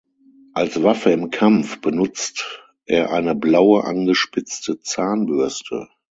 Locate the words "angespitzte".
3.83-4.79